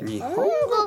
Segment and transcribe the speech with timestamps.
[0.00, 0.44] 日本語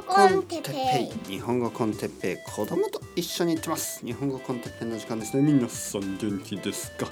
[0.07, 4.05] コンテッペイ日本語コンテッペイ子供と一緒に行ってます。
[4.05, 5.43] 日本語コンテッペイの時間ですね。
[5.43, 7.07] 皆さん元気ですか？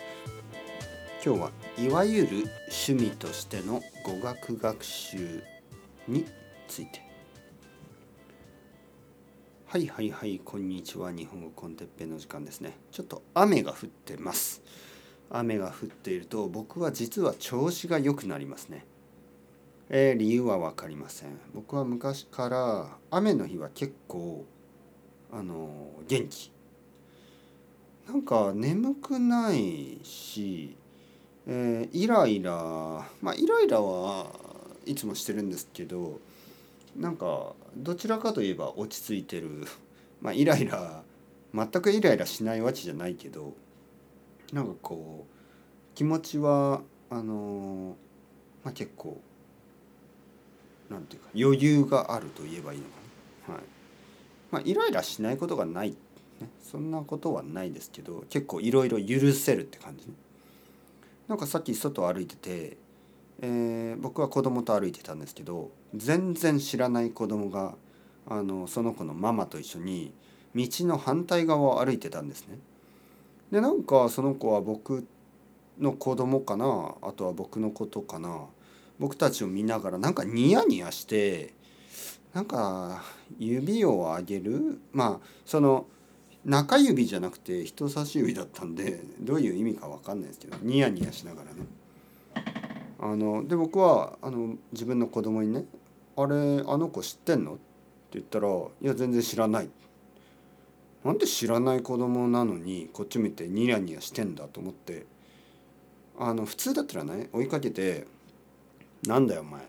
[1.25, 2.27] 今日はいわゆる
[2.69, 5.43] 趣味としての語学学習
[6.07, 6.25] に
[6.69, 7.01] ついて。
[9.65, 11.11] はいはいはいこんにちは。
[11.11, 12.77] 日本語コンテッペイの時間ですね。
[12.91, 14.61] ちょっと雨が降ってます。
[15.29, 18.85] 雨が降っていると僕は実は調子が良くなりますね。
[19.91, 21.29] えー、理由は分かりません。
[21.53, 24.45] 僕は昔から雨の日は結構
[25.31, 26.51] あの元気。
[28.07, 30.75] なんか眠くないし、
[31.47, 32.51] えー、イライラ
[33.21, 34.27] まあイライラは
[34.85, 36.19] いつもしてるんですけど
[36.95, 39.65] なんかどちらかといえば落ち着いてる。
[40.21, 41.03] まあイライラ
[41.53, 43.53] 全くイライラしないわけじゃないけど
[44.53, 47.95] なんかこう気持ちはあの
[48.63, 49.19] まあ結構
[50.89, 52.89] なんていうか余裕があると言えばいいのか
[53.49, 53.53] な。
[53.55, 53.63] はい
[54.51, 55.95] まあ、イライラしないことがない、ね、
[56.63, 60.13] そんなことはないですけど結構いろいろ許せるって感じね。
[61.27, 62.77] なんかさっき外歩いてて、
[63.41, 67.75] えー、僕は子供と歩いてたんですけど全然知らない子供が
[68.27, 70.11] あのその子のママと一緒に
[70.55, 72.57] 道の反対側を歩いてたんですね。
[73.51, 75.05] でなんかその子は僕
[75.79, 76.95] の子供かな？
[77.03, 78.45] あとは僕のことかな？
[78.99, 81.53] 僕たちを見ながらなんかニヤニヤして
[82.33, 83.01] なんか
[83.37, 84.79] 指を上げる？
[84.91, 85.87] まあその
[86.45, 91.65] 中指じゃなくて人差し指だったんでどういう意味か分かんないですけどニヤニヤしながらね。
[92.99, 95.65] あので僕はあの自分の子供にね
[96.17, 97.61] 「あれあの子知ってんの?」って
[98.13, 98.49] 言ったら
[98.81, 99.69] 「いや全然知らない」
[101.05, 105.05] なんで知らない子供なのにこっち見てニヤニヤしてんだと思って。
[106.21, 108.05] あの普通だったらね追いかけて
[109.05, 109.61] なんだよお前。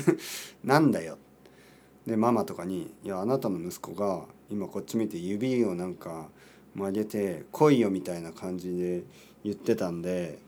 [0.64, 1.18] なんだよ。
[2.06, 6.28] でママとかに「いやあなたの息子が今こっち見て指をなんか
[6.74, 9.04] 曲げて来いよ」みたいな感じで
[9.42, 10.38] 言ってたんで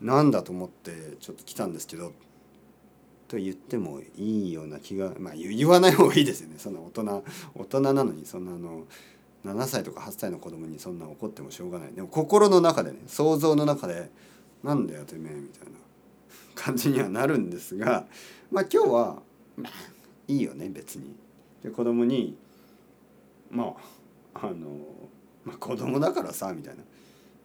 [0.00, 2.12] なんだと思ってちょっと来たんですけど
[3.28, 6.54] と言ってもいいような気がまあ言わない方がいいですよね。
[6.58, 7.24] そんな大人
[7.54, 8.86] 大人なのにそんなあの
[9.44, 11.92] 7歳とか8歳の子供にそんな怒ってもしょうがない。
[11.92, 14.10] でも心の中でね想像の中で
[14.62, 15.85] 「なんだよてめえ」みたいな。
[16.56, 18.06] 感じにはなるんですが
[18.50, 19.22] まあ今日は
[19.56, 19.72] まあ
[20.26, 21.14] いいよね別に。
[21.62, 22.36] で子供に
[23.50, 23.74] ま
[24.34, 24.54] ああの、
[25.44, 26.82] まあ、子供だからさみたいな。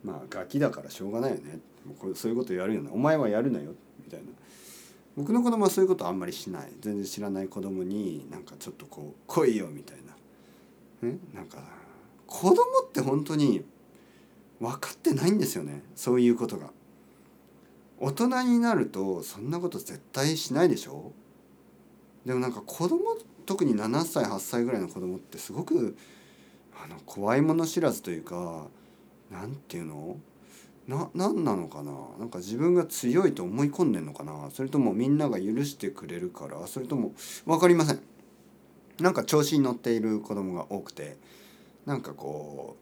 [0.04, 1.60] まあガキだからしょうがないよね。
[2.16, 3.74] そういうことやるよなお前はやるなよ。
[4.04, 4.26] みたいな。
[5.16, 6.72] 僕の子供はそういうことあんまりしない。
[6.80, 9.98] 全然知らない子供になんかちょっとこう来いよみたい
[11.02, 11.60] な、ね、なんか
[12.26, 13.64] 子供って本当に
[14.60, 15.84] 分かってないんですよね。
[15.96, 16.72] そういうことが。
[18.03, 21.12] 大人になるとそんなこと絶対しないでしょ？
[22.25, 25.95] でもなんか子供特に7歳8歳ぐらいの子供ってすごく
[26.84, 28.66] あの怖いもの知らずというか
[29.29, 30.17] なんていうの？
[30.88, 31.91] な何なのかな？
[32.17, 34.50] なんか自分が強いと思い込んでんのかな？
[34.51, 36.66] それともみんなが許してくれるから？
[36.66, 37.13] それとも
[37.45, 38.00] 分かりません。
[39.00, 41.18] なんか調子に乗っている子供が多くて
[41.85, 42.78] なんかこ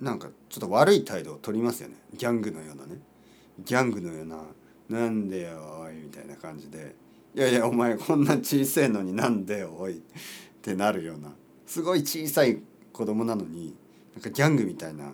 [0.00, 1.96] うなんかちょっと悪い態度を取りますよね。
[2.14, 2.98] ギャングのようなね。
[3.64, 4.42] ギャングのような
[4.88, 6.94] 「なんでよおい」みたいな感じで
[7.34, 10.00] 「いやいやお前こんな小さいのになんでよおい」っ
[10.62, 11.32] てなるような
[11.66, 12.60] すごい小さい
[12.92, 13.74] 子供なのに
[14.14, 15.12] なんかギャングみたいな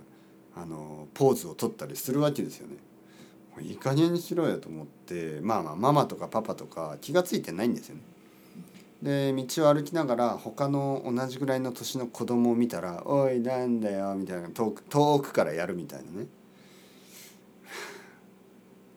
[0.56, 2.76] あのポーズを取ったりするわけですよね。
[3.60, 8.02] いい加減にしろよと思ってまあまあママとかパパとか気が付いてないんですよね。
[9.02, 16.26] で道を歩きながら他の同じぐらいの年の子供を見たら「おいなんだよ」みたいな遠く遠くからやるみたいなね。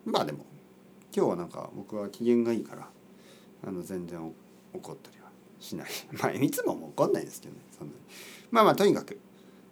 [0.08, 0.44] まあでも
[1.14, 2.88] 今日はなんか僕は機嫌がいいから
[3.66, 4.20] あの全然
[4.72, 5.30] 怒ったりは
[5.60, 5.88] しない。
[6.20, 8.00] まあいつもも怒んないですけどねそんなに。
[8.50, 9.18] まあまあとにかく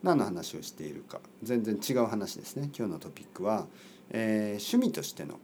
[0.03, 3.67] 何の話をしているか全然違う話ですね今日のトピックは、
[4.11, 5.41] えー、趣味としての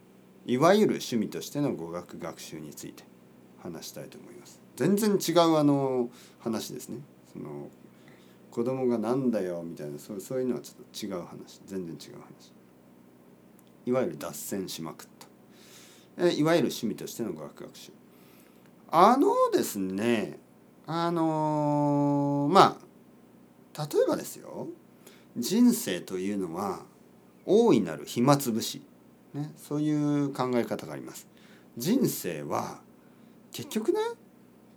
[0.46, 3.04] いわゆる趣味としての語学学習について
[3.62, 4.60] 話したいと思います。
[4.76, 6.98] 全然違うあの話ですね。
[7.32, 7.70] その
[8.50, 11.60] 子供がなんだよみたいなそうそういうのはちょっと違う話。
[11.66, 12.52] 全然違う話。
[13.86, 15.06] いわゆる脱線しまくっ
[16.16, 17.92] た、えいわゆる趣味としての語学学習。
[18.90, 20.38] あのですね
[20.86, 22.78] あのー、ま
[23.76, 24.68] あ例えばですよ。
[25.36, 26.80] 人生というのは
[27.46, 28.82] 大いなる暇つぶし、
[29.32, 31.26] ね、そういう考え方があります。
[31.78, 32.80] 人生は
[33.50, 34.00] 結局ね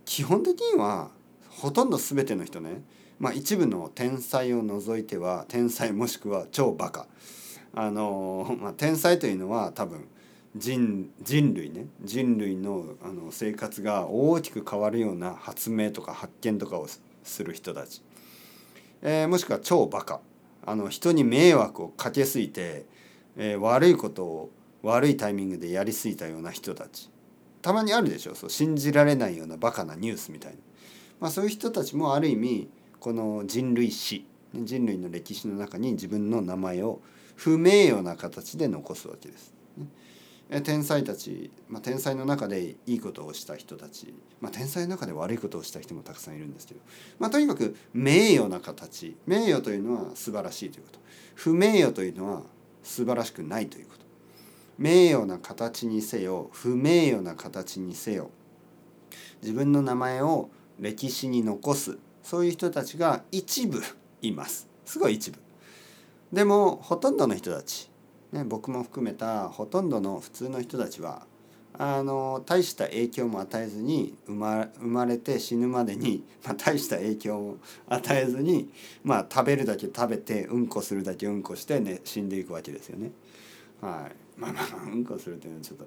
[0.06, 1.10] 基本的には
[1.50, 2.82] ほとんど全ての人ね
[3.18, 7.06] まあ一部の天才を除いては天才もしくは超バカ。
[7.76, 10.08] あの、 まあ、天才というのは多分
[10.56, 11.86] 人人類ね。
[12.02, 16.88] 人類のあの生活が大きく変わるような発明とか発見とかを
[17.22, 18.02] する人たち、
[19.02, 20.20] えー、もしくは超バカ。
[20.68, 22.86] あの人に迷惑をかけすぎて、
[23.36, 24.50] えー、悪いことを
[24.82, 27.10] 悪いタイミングでやりすぎたような人たち。
[27.62, 28.34] たまにあるでしょ。
[28.34, 30.58] そう信じられないようなバカなニュースみたいな、
[31.20, 34.26] まあ、そういう人たちもある意味この人類史。
[34.54, 37.02] 人類の歴史の中に自分の名前を
[37.36, 39.54] 不名誉な形で残すわけです。
[40.62, 46.80] 天才たち、まあ、天才の中でいいことをした人たち、まあ、天才の中で悪いことをした人もたくさんいるんですけど、
[47.18, 51.00] まあ、とにかく名誉な形名誉というのは素晴らしいということ。
[51.34, 52.42] 不名誉というのは
[52.84, 54.06] 素晴らしくないということ。
[54.78, 58.30] 名誉な形にせよ不名誉な形にせよ
[59.42, 63.82] 自分の名前を歴史に残すそういう人たちが一部
[64.22, 64.68] います。
[64.84, 65.45] すごい一部。
[66.32, 67.90] でもほとんどの人たち
[68.32, 71.26] ね、僕も含めたほとんどの普通の人たちは
[71.78, 77.58] あの大した影響も与えずに生ま生まれて死ぬまでに、 まあ、大した影響を
[77.88, 78.70] 与えずに、
[79.04, 83.12] まあ、食べるだけ食べてうんこするだけうんこして、ね、死んでいくわけですよね。
[83.82, 85.78] はい、まあまあうんこするというのはちょっ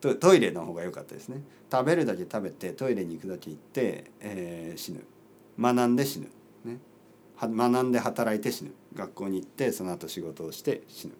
[0.00, 1.42] とトイレの方が良かったですね。
[1.70, 5.04] 食べるだけ食べてトイレに行くだけ行って、えー、死ぬ
[5.60, 6.28] 学んで死ぬ、
[7.40, 8.72] 学んで働いて死ぬ。
[8.94, 11.14] 学校に行ってその後仕事をして死ぬ。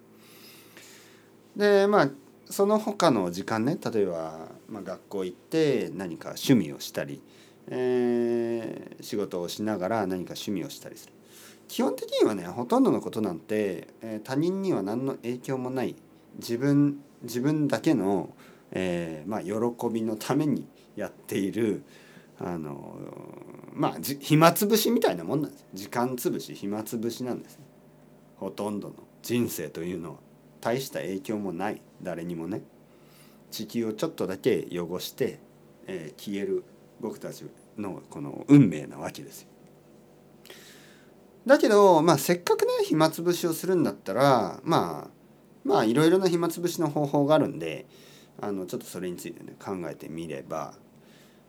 [1.57, 2.11] でまあ
[2.47, 7.23] その他の時間ね例えば、まあ、学校行って何か趣味をしたり、
[7.69, 11.13] えー、仕事をしながら何か趣味をしたりする。
[11.67, 15.97] 基本的にはねほとんどのことなんて、えー、他人には何の影響もない。
[16.37, 18.35] 自分自分だけの、
[18.71, 21.83] えー、まあ、喜びのためにやっている
[22.39, 22.97] あの
[23.73, 27.65] まあ暇つぶしみたいなもんなんです時間つぶし暇つぶしなんです、ね、
[28.37, 30.25] ほとんどの人生というのは。
[30.65, 32.63] 大した影響もない誰にもね
[33.51, 35.39] 地球をちょっとだけ汚して、
[35.87, 36.65] えー、消える
[37.01, 37.45] 僕たち
[37.77, 39.49] のこの運命なわけですよ。
[41.47, 45.11] だけど、まあ、せっかくね暇つぶしをするんだったらまあ
[45.65, 47.85] まあいろいろな暇つぶしの方法があるんで
[48.41, 50.75] あのちょっとそれについてね考えてみれば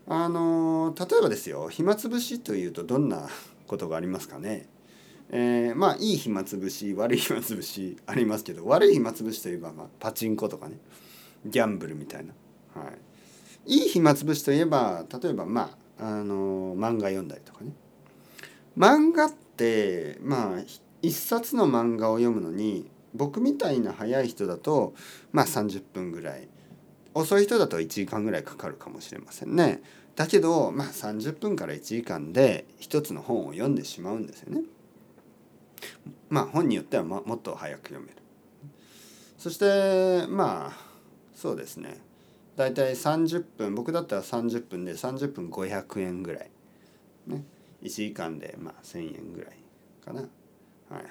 [0.07, 3.28] あの例えばですよ暇つぶしというとどんな
[3.68, 4.68] ことがありますかね？
[5.31, 10.78] えー、まあいい暇つぶし悪い暇つぶしありますけど悪い暇つぶしといえば、まあ、パチンコとかね。
[11.46, 12.34] ギャンブルみたいな、
[12.81, 12.90] は
[13.68, 17.72] い、いい暇つぶしといえば例えばまあ、あの、漫画読んだりとかね。
[18.75, 20.62] 漫画ってまあ
[21.04, 24.94] 一冊の漫画を読むのに僕みたいな早い人だと
[25.31, 26.48] まあ30分ぐらい
[27.15, 29.81] 遅い人だと1時間ぐらいかかるかもしれませんね。
[30.15, 34.62] だけどまあ30分から1時間で一つの本を読んでしまうんですよね。
[36.29, 38.13] まあ本によってはもっと早く読める。
[39.38, 40.77] そしてまあ
[41.33, 42.01] そうですね。
[42.56, 46.51] 大体30分僕だったら30分で30分500円ぐらい。
[47.27, 47.44] ね。
[47.81, 49.57] 1時間でまあ1,000円ぐらい
[50.03, 50.21] かな。
[50.21, 51.06] はいはい。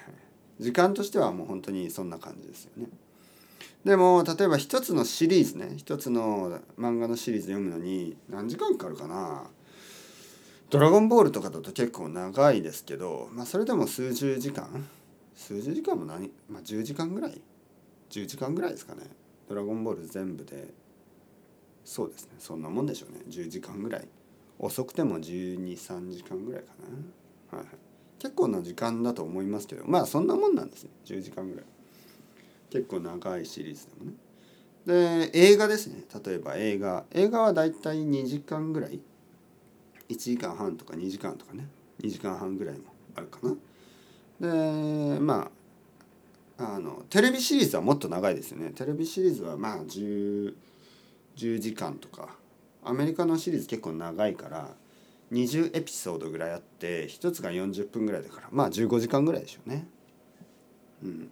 [0.59, 2.87] 時間としてはもう本当にそんな感じですよね。
[3.83, 9.43] でも例えば一つのシリーズね一つの漫画のシリーズ読むのに何時間かかるかな。
[10.69, 14.87] ドラゴンボールとかだと結構長いですけど、まあ、それでも数十時間。
[15.35, 17.39] 数十時間も何、まあ、10時間ぐらい
[18.09, 19.03] ？10時間ぐらいですかね。
[19.47, 20.73] ドラゴンボール全部で。
[21.83, 22.31] そうですね。
[22.39, 23.19] そんなもんでしょうね。
[23.29, 24.07] 10時間ぐらい。
[24.57, 26.69] 遅くても123時間ぐらいか
[27.51, 27.75] な、はいはい、
[28.19, 30.89] 結構な時間だと思いますけどまあそんなもんなんですね。
[31.05, 31.65] 10時間ぐらい。
[32.75, 35.29] 結構長いシリーズでもね。
[35.31, 36.03] で映画ですね。
[36.25, 37.05] 例えば映画。
[37.11, 38.99] 映画はだいたい2時間ぐらい。
[40.09, 41.67] 1時間半とか2時間とかね。
[42.01, 42.83] 2時間半ぐらいも
[43.15, 43.55] あるかな。
[44.39, 45.49] でま
[46.57, 48.71] ああのテレビシリーズはもっと長いですよね。
[48.71, 50.53] テレビシリーズはまあ 10,
[51.37, 52.35] 10時間とか。
[52.87, 54.69] アメリカのシリーズ結構長いから
[55.31, 59.87] 20エピソードぐらいあって1つが40分ぐらいだからまあ15時間ぐらいでしょうね。
[61.03, 61.31] うん、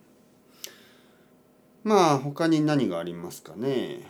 [1.83, 4.01] まあ他に何がありますかね。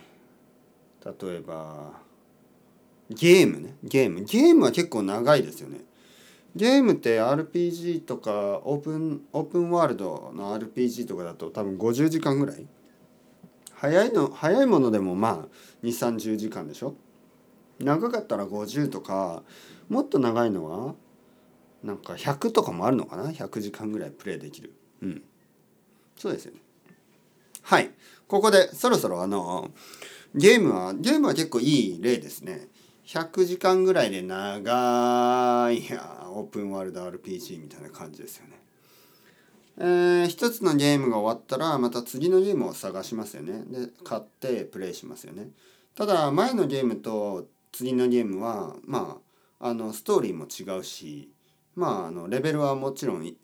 [1.04, 2.00] 例えば
[3.10, 3.76] ゲームね。
[3.82, 4.24] ゲーム。
[4.24, 5.80] ゲームは結構長いですよね。
[6.56, 12.66] ゲームって RPG とかオープンオープンワールドの RPG とかだと多分50時間ぐらい。
[13.74, 16.94] 早いの早いものでもまあ2 3 0時間でしょ。
[17.80, 19.42] 長かったら50とか
[19.88, 20.94] もっと長いのは
[21.82, 23.24] なんか100とかもあるのかな。
[23.30, 24.72] 100時間ぐらいプレイできる。
[25.02, 25.22] うん。
[26.16, 26.63] そうですよね。
[27.64, 27.90] はい。
[28.28, 29.70] ここでそろそろあの
[30.34, 32.68] ゲームはゲームは結構いい例ですね。
[33.06, 38.60] 100時間ぐらいで長いやオープンワールド RPG みたいな感じですよね。
[39.78, 43.64] えー、一つのゲームが終わったらまた次のゲームを探しますよね。
[43.66, 45.48] で買ってプレイしますよね。
[45.94, 49.18] ただ前のゲームと次のゲームはま
[49.58, 51.30] ああのストーリーも違うし
[51.74, 53.34] まああのレベルはもちろん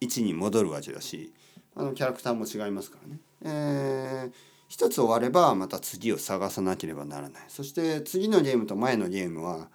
[0.00, 1.34] 1に戻るわけだし
[1.76, 3.20] あのキャラクターも違いますからね。
[3.42, 4.32] えー、
[4.68, 7.44] 一つ終わればまた次を探さなければならない。
[7.48, 9.68] そして次のゲームと前のゲームは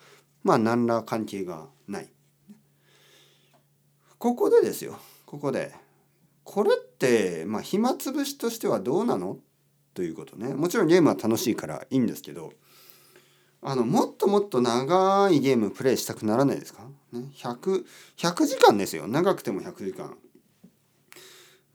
[0.44, 2.10] まあ何ら関係がない。
[4.18, 5.00] ここでですよ。
[5.25, 5.74] ここで
[6.44, 9.38] これってまあ暇つぶしとしてはどうなの？
[9.94, 10.54] ということね。
[10.54, 12.52] もちろんゲームは楽しいからいいんですけど
[13.62, 16.84] あのもっともっと長いゲームプレイしたくならないですか、
[17.14, 17.84] ね、100,
[18.18, 19.08] 100時間ですよ。
[19.08, 20.16] 長くても100時間。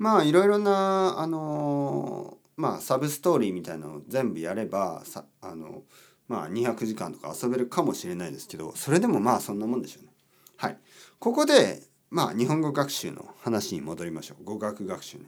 [0.01, 5.83] まあいろいろなあのまあサブストーリーみたいなのを全部やればさあの
[6.27, 10.13] まあ200時間とか遊べるかもしれないですけどそれでもまあそんなもんでしょうね。
[10.57, 10.79] はい。
[11.19, 14.45] ここでまあ日本語学習の話に戻りましょう。
[14.45, 15.25] 語学学習ね。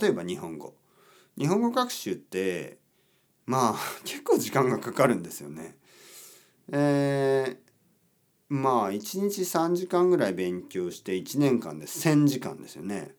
[0.00, 0.74] 例えば日本語。
[1.38, 2.78] 日本語学習って
[3.46, 5.76] まあ 結構時間がかかるんですよね。
[6.72, 13.14] えー、まあ1日3時間ぐらい勉強して1年間で1,000時間ですよね。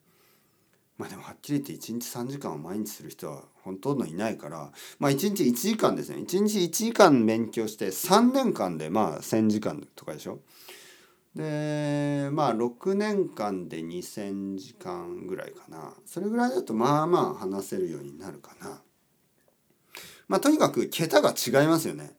[1.01, 10.41] まあでもはっきり言って1日3時間を毎日する人はほとんどいないからまあ1日1時間ですね1日1時間勉強して3年間でまあ1,000時間とかでしょ。
[11.35, 18.79] でまあ6年間で2,000時間ぐらいかなそれぐらいだとまあまあ話せるようになるかな。
[20.27, 22.11] まあとにかく桁が違いますよね。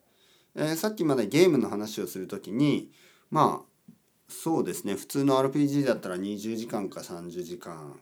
[0.57, 2.91] えー、さっきまでゲームの話をする時に
[3.31, 3.93] まあ
[4.29, 8.01] そうですね普通の RPG だったら20時間か30時間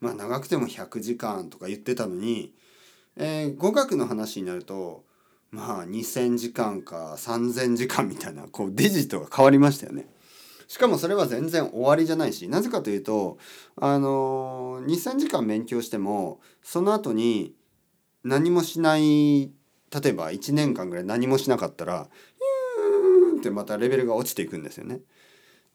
[0.00, 2.54] まあ長くても100時間とか言ってたのに、
[3.16, 5.04] えー、語学の話になると
[5.50, 10.08] まあ2,000時間か3,000時間みたいなこうデジットが変わりましたよね。
[10.68, 13.38] しかもそれは全然終わりじゃないしなぜかというと
[13.76, 17.54] あの2,000時間勉強してもその後に
[18.24, 22.08] 何もしない例えば1年間ぐらい何もしなかったら
[23.32, 25.00] 「ーん」ってまたレベルが落ちていくんですよね。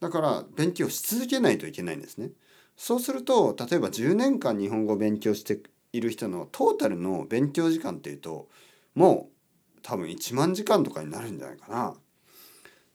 [0.01, 2.31] だから勉強し続けないといけないんですね。
[2.75, 5.59] そうすると例えば10年間日本語を勉強して
[5.93, 8.47] いる人のトータルの勉強時間っていうと
[8.95, 9.29] も
[9.75, 11.95] う多分1万時間とかになるんじゃないかな。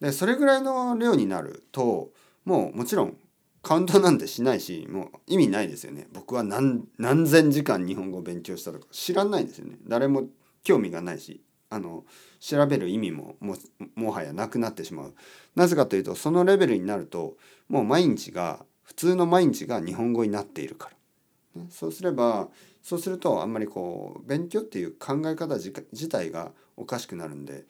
[0.00, 2.10] でそれぐらいの量になると
[2.44, 3.16] もうもちろん
[3.62, 6.06] カウントなんてしないしもう意味ないですよね。
[6.12, 9.76] 僕は何何千時間日本語を勉強したとか知らないですよね。
[9.86, 10.24] 誰も
[10.62, 12.04] 興味がないしあの
[12.38, 13.56] 調べる意味もも
[13.96, 15.14] もはやなくなってしまう。
[15.56, 17.36] なぜかというとそのレベルになると
[17.68, 20.96] もう毎日が普通の毎日が日本語になっているから。
[21.70, 22.48] そうすれば
[22.82, 27.64] そうするとあんまりこう勉強っていう考え方自体がおかしくなるんで、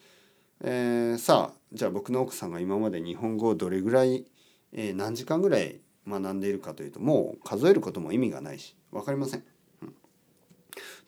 [0.63, 4.27] えー、さあじゃあ僕の奥さんが今まで日本語をどれぐらい、
[4.73, 9.45] えー、何時間ぐらい学んでいるかというともう数えることも意味がないし分かりません。
[9.83, 9.95] うん、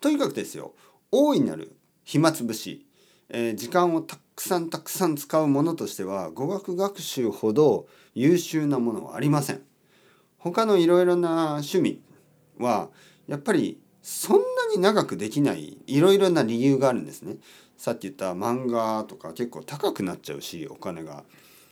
[0.01, 0.75] とにかくですよ
[1.11, 2.87] 大いなる暇つぶし、
[3.29, 9.68] えー、時間をたくさんたくさん使うものとしては語学学習ほど優秀なものはありません。
[10.39, 12.01] 他のいろいろな趣味
[12.59, 12.89] は
[13.27, 17.37] やっぱりそんなに長くできないいろいろな理由があるんですね。
[17.77, 21.25] さっき言った漫画とか結構高くなっちゃうしお金が。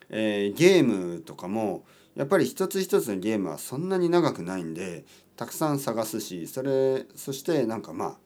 [0.09, 5.05] えー、ゲームとかもやっぱり一つ一つのゲームはそんなに長くないんで
[5.37, 8.17] たくさん探すしそれそしてなんかま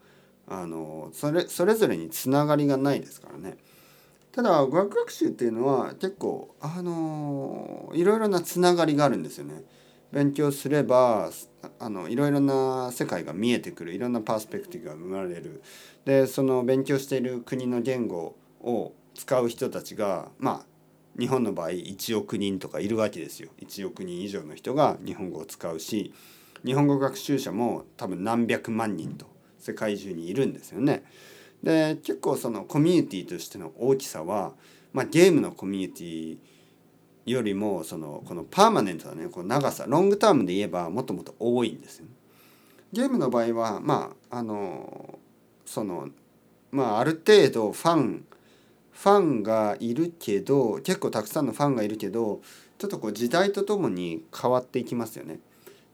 [0.47, 3.57] ああのそれそれぞれにつながりがないですからね。
[4.33, 9.65] ただ語学学習っていうのは結構あのいろいろなつながりがあるんですよね。
[10.13, 11.31] 勉強すれば
[11.79, 13.95] あのいろいろな世界が見えてくる。
[13.95, 15.63] いろんなパースペクティブが生まれる。
[16.05, 20.67] でその勉強している国の言語を使う人たちがまあ
[21.19, 23.51] 日本の場合1億人とかいるわけですよ。
[23.61, 26.13] 1億人以上の人が日本語を使うし
[26.65, 29.27] 日本語学習者も多分何百万人と
[29.59, 31.05] 世界中にいるんですよね。
[31.63, 34.55] で結構そのコミュニティとしての大きさは、
[34.93, 36.39] まあ、ゲームのコミュニティ
[37.27, 39.29] よりもそのこのパーマネントなね。
[39.29, 39.85] この長さ。
[39.87, 42.07] ロングタームで言えばもっともっと多いんですよ、
[42.93, 45.19] ゲームの場合はまああの
[45.67, 46.09] その
[46.71, 48.25] まあある程度ファン
[48.93, 52.43] ファンがいるけど結構たくさんのファンがいるけど
[52.79, 55.39] ちょっとこう時代とともに変わっていきますよね。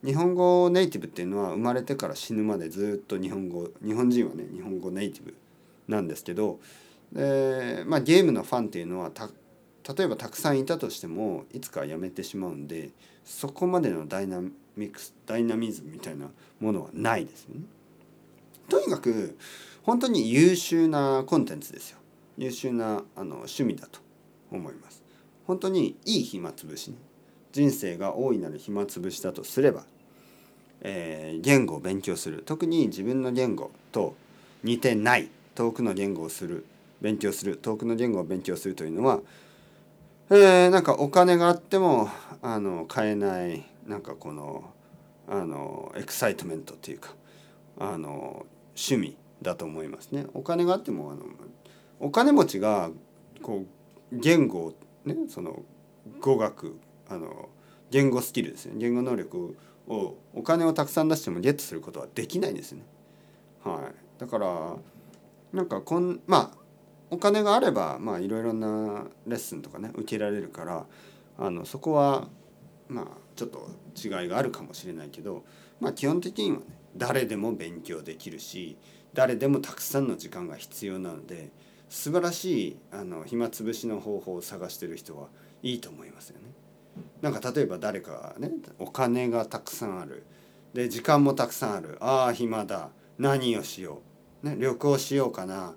[0.03, 5.35] 日本語ネイティブっていうのは生まれてから死ぬまでずっと日本語日本人はね日本語ネイティブ
[5.87, 6.59] なんですけど
[7.11, 9.29] で、まあ、ゲームのファンっていうのはた
[9.95, 12.89] 例えばたくさんいたとしてもいつかやめてしまうんで
[13.23, 16.29] そこまでのダイナミックスダイナミズムみたいな
[16.59, 17.61] ものはないですね。
[18.69, 19.37] とにかく
[19.83, 21.97] 本当に優秀なコンテンツですよ。
[22.37, 23.99] 優秀なあの趣味だと
[24.51, 25.01] 思います。
[25.45, 26.97] 本当にいい暇つぶしね。
[27.53, 29.85] 人生が大いなる暇つぶしだとすれば、
[30.81, 34.15] えー、言語を勉強する特に自分の言語と
[34.63, 36.65] 似てない遠くの言語をする
[37.01, 39.21] 勉強する遠くの言語を勉強するというのは、
[40.29, 42.09] えー、なんかお金があっても
[42.41, 44.65] あの買えないなんかこの
[45.29, 47.11] あのエクサイトメントっていうか
[47.79, 50.25] あの趣味だと思いますね。
[50.33, 51.21] お金があってもあの
[51.99, 52.89] お金持ちが
[53.41, 53.65] こ
[54.11, 54.73] う言語
[55.05, 55.63] ねその
[56.19, 57.47] 語学あの
[57.89, 59.57] 言語スキルですね言語能力
[59.87, 62.83] をお金をたくさん出してもゲットすることはできないんですね。
[63.63, 64.75] はい、だから
[65.53, 66.66] なんかこんまあ
[67.09, 70.85] お金があればまあいろいろなレッスンとかね受けられるから
[71.37, 72.27] あのそこは
[72.87, 75.43] まあちょっと違いがあるかもしれないけど
[75.79, 76.63] まあ基本的にはね
[76.95, 78.77] 誰でも勉強できるし
[79.13, 81.51] 誰でもたくさんの時間が必要なので
[81.89, 85.27] 素晴らしいあの暇つぶしの方法を探してる人は
[85.63, 86.47] いいと思いますよね。
[87.21, 90.23] なんか例えば誰かねお金がたくさんある。
[90.73, 91.97] で時間もたくさんある。
[92.01, 92.89] ああ暇だ。
[93.17, 94.01] 何をしよ
[94.43, 95.73] う、ね、旅行しようかな、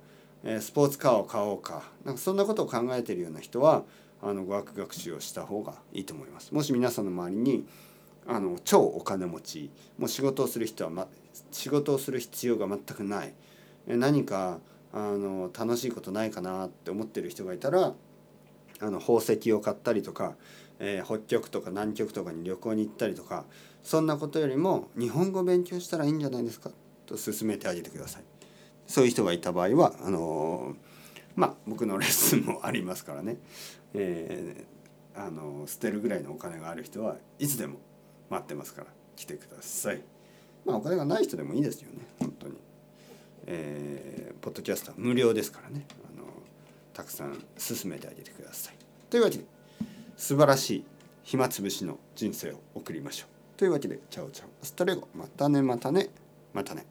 [0.60, 3.84] スポーツカーを買おうかなんかそんなことを考えているような人は
[4.22, 6.52] あの語学学習をした方がいいと思います。
[6.54, 7.66] もし皆さんの周りに
[8.26, 11.08] あの超お金持ちもう仕事をする人は、ま、
[11.50, 13.34] 仕事をする必要が全くない
[13.86, 14.60] 何か
[14.92, 17.94] あの楽しいことないかなって思ってる人がいたら
[18.80, 20.36] あの宝石を買ったりとか
[20.82, 23.44] えー、北極とか南極とかに旅行に行ったりとか
[23.82, 26.70] そんなことよりも日本語を勉強したらいいんじゃないですか？
[27.04, 28.29] と勧めてあげてください。
[28.90, 30.74] そういう人がいた場合はあの、
[31.36, 33.36] まあ僕のレッスンもありますからね、
[33.94, 37.78] えー、あの捨てるぐらいのお金がある人はいつでも
[38.30, 40.02] 待ってますから来てください。
[40.64, 42.54] まあお金がない人でもいいですよね本当に。
[43.46, 46.26] えー、ポッドキャストは無料ですからねあの
[46.92, 48.74] たくさん進めてあげてください。
[49.08, 49.44] というわけで
[50.16, 50.84] 素晴らしい
[51.22, 53.28] 暇つぶしの人生を送りましょう。
[53.56, 56.08] というわけで、チャオチャオ、ストレゴ、またねまたね、
[56.52, 56.86] またね。